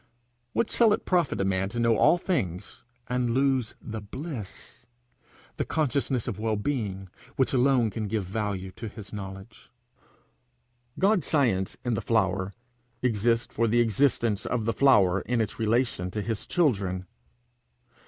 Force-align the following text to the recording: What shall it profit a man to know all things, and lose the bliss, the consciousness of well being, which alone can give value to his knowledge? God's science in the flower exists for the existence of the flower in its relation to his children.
What 0.53 0.71
shall 0.71 0.93
it 0.93 1.05
profit 1.05 1.39
a 1.39 1.45
man 1.45 1.69
to 1.69 1.79
know 1.79 1.95
all 1.95 2.17
things, 2.17 2.83
and 3.07 3.35
lose 3.35 3.75
the 3.79 4.01
bliss, 4.01 4.87
the 5.57 5.63
consciousness 5.63 6.27
of 6.27 6.39
well 6.39 6.55
being, 6.55 7.07
which 7.35 7.53
alone 7.53 7.91
can 7.91 8.07
give 8.07 8.23
value 8.25 8.71
to 8.71 8.87
his 8.87 9.13
knowledge? 9.13 9.69
God's 10.97 11.27
science 11.27 11.77
in 11.85 11.93
the 11.93 12.01
flower 12.01 12.51
exists 13.03 13.53
for 13.55 13.67
the 13.67 13.79
existence 13.79 14.43
of 14.47 14.65
the 14.65 14.73
flower 14.73 15.21
in 15.21 15.39
its 15.39 15.59
relation 15.59 16.09
to 16.09 16.23
his 16.23 16.47
children. 16.47 17.05